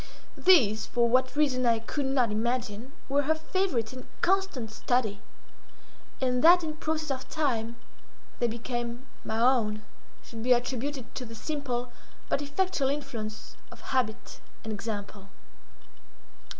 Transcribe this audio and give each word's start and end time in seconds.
These, 0.39 0.87
for 0.87 1.07
what 1.07 1.35
reason 1.35 1.63
I 1.67 1.77
could 1.77 2.07
not 2.07 2.31
imagine, 2.31 2.91
were 3.07 3.21
her 3.21 3.35
favourite 3.35 3.93
and 3.93 4.07
constant 4.21 4.71
study—and 4.71 6.43
that 6.43 6.63
in 6.63 6.77
process 6.77 7.11
of 7.11 7.29
time 7.29 7.75
they 8.39 8.47
became 8.47 9.05
my 9.23 9.39
own, 9.39 9.83
should 10.23 10.41
be 10.41 10.53
attributed 10.53 11.13
to 11.13 11.23
the 11.23 11.35
simple 11.35 11.91
but 12.29 12.41
effectual 12.41 12.89
influence 12.89 13.57
of 13.71 13.81
habit 13.93 14.39
and 14.63 14.73
example. 14.73 15.29